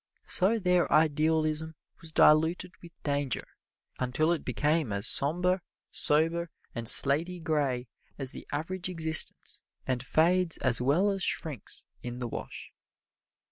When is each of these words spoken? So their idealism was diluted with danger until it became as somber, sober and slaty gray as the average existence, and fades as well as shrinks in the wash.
So 0.25 0.57
their 0.57 0.91
idealism 0.91 1.75
was 2.01 2.11
diluted 2.11 2.71
with 2.81 2.91
danger 3.03 3.47
until 3.99 4.31
it 4.31 4.43
became 4.43 4.91
as 4.91 5.07
somber, 5.07 5.61
sober 5.91 6.49
and 6.73 6.87
slaty 6.89 7.39
gray 7.39 7.87
as 8.17 8.31
the 8.31 8.47
average 8.51 8.89
existence, 8.89 9.61
and 9.85 10.01
fades 10.03 10.57
as 10.57 10.81
well 10.81 11.11
as 11.11 11.21
shrinks 11.21 11.85
in 12.01 12.17
the 12.17 12.27
wash. 12.27 12.71